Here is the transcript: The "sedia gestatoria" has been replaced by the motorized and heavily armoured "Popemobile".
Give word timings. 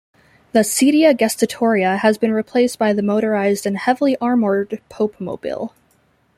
The 0.53 0.61
"sedia 0.61 1.13
gestatoria" 1.15 1.99
has 1.99 2.17
been 2.17 2.31
replaced 2.33 2.79
by 2.79 2.91
the 2.91 3.03
motorized 3.03 3.67
and 3.67 3.77
heavily 3.77 4.17
armoured 4.19 4.81
"Popemobile". 4.89 5.73